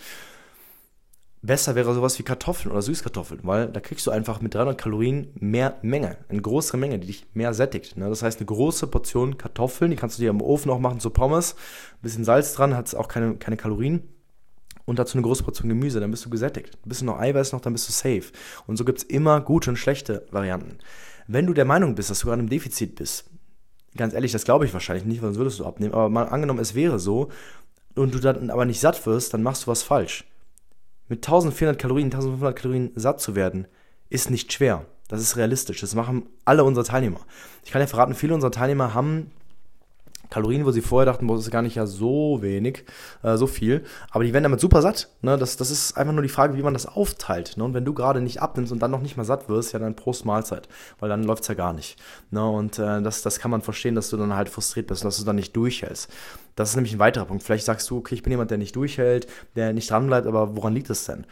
Besser 1.45 1.75
wäre 1.75 1.93
sowas 1.93 2.17
wie 2.17 2.23
Kartoffeln 2.23 2.71
oder 2.71 2.81
Süßkartoffeln, 2.81 3.41
weil 3.43 3.67
da 3.67 3.81
kriegst 3.81 4.07
du 4.07 4.12
einfach 4.12 4.39
mit 4.39 4.55
300 4.55 4.77
Kalorien 4.77 5.27
mehr 5.35 5.77
Menge, 5.81 6.15
eine 6.29 6.41
größere 6.41 6.77
Menge, 6.77 7.00
die 7.00 7.07
dich 7.07 7.25
mehr 7.33 7.53
sättigt. 7.53 7.97
Ne? 7.97 8.07
Das 8.07 8.23
heißt, 8.23 8.39
eine 8.39 8.45
große 8.45 8.88
Portion 8.88 9.38
Kartoffeln, 9.38 9.91
die 9.91 9.97
kannst 9.97 10.17
du 10.17 10.21
dir 10.21 10.29
im 10.29 10.41
Ofen 10.41 10.71
auch 10.71 10.79
machen 10.79 11.01
zu 11.01 11.09
Pommes, 11.09 11.55
ein 11.95 12.01
bisschen 12.01 12.23
Salz 12.23 12.53
dran, 12.53 12.77
hat 12.77 12.95
auch 12.95 13.09
keine, 13.09 13.35
keine 13.35 13.57
Kalorien 13.57 14.03
und 14.85 15.00
dazu 15.00 15.17
eine 15.17 15.23
große 15.23 15.43
Portion 15.43 15.67
Gemüse, 15.67 16.00
dann 16.00 16.12
bist 16.12 16.23
du 16.25 16.29
gesättigt. 16.29 16.77
Ein 16.85 16.88
bisschen 16.88 17.07
noch 17.07 17.19
Eiweiß 17.19 17.51
noch, 17.51 17.59
dann 17.59 17.73
bist 17.73 17.89
du 17.89 17.91
safe. 17.91 18.31
Und 18.65 18.77
so 18.77 18.85
gibt 18.85 19.00
es 19.00 19.03
immer 19.03 19.41
gute 19.41 19.69
und 19.69 19.75
schlechte 19.75 20.25
Varianten. 20.31 20.77
Wenn 21.27 21.45
du 21.45 21.53
der 21.53 21.65
Meinung 21.65 21.95
bist, 21.95 22.09
dass 22.09 22.19
du 22.19 22.27
gerade 22.27 22.41
im 22.41 22.50
Defizit 22.50 22.95
bist, 22.95 23.29
ganz 23.97 24.13
ehrlich, 24.13 24.31
das 24.31 24.45
glaube 24.45 24.65
ich 24.65 24.73
wahrscheinlich 24.73 25.03
nicht, 25.03 25.21
weil 25.21 25.27
sonst 25.27 25.39
würdest 25.39 25.59
du 25.59 25.65
abnehmen, 25.65 25.93
aber 25.93 26.07
mal 26.07 26.23
angenommen, 26.23 26.59
es 26.59 26.73
wäre 26.73 27.00
so 27.00 27.27
und 27.95 28.13
du 28.13 28.19
dann 28.19 28.50
aber 28.50 28.63
nicht 28.63 28.79
satt 28.79 29.05
wirst, 29.05 29.33
dann 29.33 29.43
machst 29.43 29.63
du 29.63 29.67
was 29.67 29.83
falsch 29.83 30.23
mit 31.07 31.19
1400 31.25 31.79
Kalorien, 31.79 32.05
1500 32.05 32.55
Kalorien 32.55 32.91
satt 32.95 33.22
zu 33.22 33.36
werden, 33.36 33.67
ist 34.10 34.29
nicht 34.29 34.53
schwer. 34.53 34.86
Das 35.07 35.22
ist 35.22 35.38
realistisch. 35.38 35.81
Das 35.81 35.95
machen 35.95 36.27
alle 36.45 36.63
unsere 36.63 36.86
Teilnehmer. 36.86 37.19
Ich 37.63 37.72
kann 37.72 37.81
dir 37.81 37.88
verraten, 37.88 38.15
viele 38.15 38.33
unserer 38.33 38.51
Teilnehmer 38.51 38.93
haben 38.93 39.31
Kalorien, 40.33 40.65
wo 40.65 40.71
sie 40.71 40.81
vorher 40.81 41.05
dachten, 41.05 41.27
boah, 41.27 41.35
das 41.35 41.45
ist 41.45 41.51
gar 41.51 41.61
nicht 41.61 41.75
ja 41.75 41.85
so 41.85 42.39
wenig, 42.41 42.85
äh, 43.21 43.37
so 43.37 43.45
viel. 43.45 43.83
Aber 44.09 44.23
die 44.23 44.33
werden 44.33 44.43
damit 44.43 44.59
super 44.59 44.81
satt. 44.81 45.09
Ne? 45.21 45.37
Das, 45.37 45.57
das 45.57 45.69
ist 45.69 45.95
einfach 45.95 46.11
nur 46.11 46.23
die 46.23 46.29
Frage, 46.29 46.57
wie 46.57 46.63
man 46.63 46.73
das 46.73 46.87
aufteilt. 46.87 47.55
Ne? 47.55 47.63
Und 47.63 47.75
wenn 47.75 47.85
du 47.85 47.93
gerade 47.93 48.19
nicht 48.19 48.41
abnimmst 48.41 48.71
und 48.71 48.79
dann 48.79 48.89
noch 48.89 49.01
nicht 49.01 49.15
mal 49.15 49.25
satt 49.25 49.47
wirst, 49.47 49.73
ja 49.73 49.79
dann 49.79 49.95
Prost 49.95 50.25
Mahlzeit. 50.25 50.67
Weil 50.99 51.09
dann 51.09 51.23
läuft 51.23 51.43
es 51.43 51.49
ja 51.49 51.53
gar 51.53 51.71
nicht. 51.71 52.01
Ne? 52.31 52.43
Und 52.43 52.79
äh, 52.79 53.01
das, 53.03 53.21
das 53.21 53.37
kann 53.37 53.51
man 53.51 53.61
verstehen, 53.61 53.93
dass 53.93 54.09
du 54.09 54.17
dann 54.17 54.35
halt 54.35 54.49
frustriert 54.49 54.87
bist 54.87 55.03
und 55.03 55.09
dass 55.09 55.19
du 55.19 55.23
dann 55.23 55.35
nicht 55.35 55.55
durchhältst. 55.55 56.11
Das 56.55 56.69
ist 56.69 56.75
nämlich 56.75 56.93
ein 56.93 56.99
weiterer 56.99 57.25
Punkt. 57.25 57.43
Vielleicht 57.43 57.65
sagst 57.65 57.87
du, 57.91 57.97
okay, 57.99 58.15
ich 58.15 58.23
bin 58.23 58.31
jemand, 58.31 58.49
der 58.49 58.57
nicht 58.57 58.75
durchhält, 58.75 59.27
der 59.55 59.71
nicht 59.71 59.91
dranbleibt, 59.91 60.25
aber 60.25 60.55
woran 60.55 60.73
liegt 60.73 60.89
es 60.89 61.05
denn? 61.05 61.27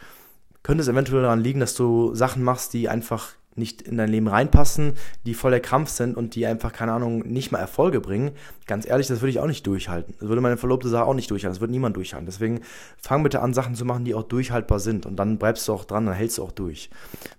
Könnte 0.62 0.82
es 0.82 0.88
eventuell 0.88 1.22
daran 1.22 1.40
liegen, 1.40 1.58
dass 1.58 1.74
du 1.74 2.14
Sachen 2.14 2.44
machst, 2.44 2.72
die 2.72 2.88
einfach 2.88 3.30
nicht 3.54 3.82
in 3.82 3.96
dein 3.96 4.08
Leben 4.08 4.28
reinpassen, 4.28 4.94
die 5.26 5.34
voll 5.34 5.50
der 5.50 5.60
Krampf 5.60 5.90
sind 5.90 6.16
und 6.16 6.34
die 6.34 6.46
einfach, 6.46 6.72
keine 6.72 6.92
Ahnung, 6.92 7.20
nicht 7.20 7.52
mal 7.52 7.58
Erfolge 7.58 8.00
bringen, 8.00 8.32
ganz 8.66 8.86
ehrlich, 8.86 9.06
das 9.06 9.20
würde 9.20 9.30
ich 9.30 9.40
auch 9.40 9.46
nicht 9.46 9.66
durchhalten. 9.66 10.14
Das 10.18 10.28
würde 10.28 10.40
meine 10.40 10.56
Verlobte 10.56 10.88
Sache 10.88 11.04
auch 11.04 11.14
nicht 11.14 11.30
durchhalten. 11.30 11.54
Das 11.54 11.60
würde 11.60 11.72
niemand 11.72 11.96
durchhalten. 11.96 12.26
Deswegen 12.26 12.60
fang 12.96 13.22
bitte 13.22 13.40
an, 13.40 13.54
Sachen 13.54 13.74
zu 13.74 13.84
machen, 13.84 14.04
die 14.04 14.14
auch 14.14 14.22
durchhaltbar 14.22 14.80
sind. 14.80 15.06
Und 15.06 15.16
dann 15.16 15.38
bleibst 15.38 15.68
du 15.68 15.72
auch 15.72 15.84
dran, 15.84 16.06
dann 16.06 16.14
hältst 16.14 16.38
du 16.38 16.42
auch 16.42 16.52
durch. 16.52 16.90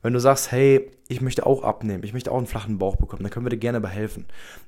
Wenn 0.02 0.14
du 0.14 0.20
sagst, 0.20 0.52
hey, 0.52 0.92
ich 1.08 1.22
möchte 1.22 1.46
auch 1.46 1.64
abnehmen, 1.64 2.04
ich 2.04 2.14
möchte 2.14 2.32
auch 2.32 2.38
einen 2.38 2.48
flachen 2.48 2.78
Bauch 2.78 2.96
bekommen, 2.96 3.24
dann 3.24 3.32
können 3.32 3.46
wir 3.46 3.50
dir 3.50 3.58
gerne 3.58 3.82
behelfen. 3.82 4.26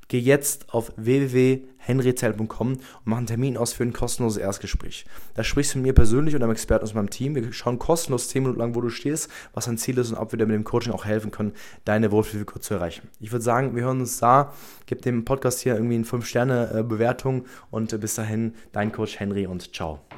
Geh 0.08 0.20
jetzt 0.20 0.74
auf 0.74 0.92
www.henryzell.com 0.98 2.74
und 2.74 2.82
mach 3.06 3.18
einen 3.18 3.26
Termin 3.26 3.58
aus 3.58 3.74
für 3.74 3.84
ein 3.84 3.94
kostenloses 3.94 4.38
Erstgespräch. 4.38 5.06
Da 5.34 5.44
sprichst 5.44 5.74
du 5.74 5.80
mit 5.80 5.88
mir 5.88 5.94
persönlich 5.94 6.36
und 6.36 6.44
einem 6.44 6.52
Experten 6.52 6.84
aus 6.84 6.94
meinem 6.94 7.10
Team. 7.10 7.36
Wir 7.36 7.52
schauen 7.54 7.80
kostenlos 7.80 8.30
10 8.30 8.44
Minuten 8.44 8.60
lang, 8.60 8.76
wo 8.76 8.82
du 8.82 8.90
stehst, 8.90 9.32
was 9.54 9.66
dein 9.66 9.78
Ziel 9.78 9.98
ist 9.98 10.12
und 10.12 10.18
ob 10.18 10.32
wir 10.32 10.38
dir 10.38 10.46
mit 10.46 10.56
dem 10.56 10.64
Coaching 10.64 10.94
auch 10.94 11.06
helfen 11.06 11.32
können, 11.32 11.54
deine 11.86 12.12
Wohlfühlfigur 12.12 12.62
zu 12.62 12.76
erreichen. 12.76 13.10
Ich 13.20 13.32
würde 13.32 13.44
sagen, 13.44 13.76
wir 13.76 13.84
hören 13.84 14.02
uns 14.02 14.20
da. 14.20 14.54
Gib 14.86 15.02
dem 15.02 15.26
Podcast 15.26 15.62
hier 15.62 15.76
irgendwie 15.76 15.96
eine 15.96 16.06
5-Sterne-Bewertung 16.06 17.46
und 17.72 18.00
bis 18.00 18.16
dahin, 18.16 18.54
dein 18.72 18.92
Coach 18.92 19.20
Henry 19.20 19.48
und 19.48 19.74
ciao. 19.74 20.06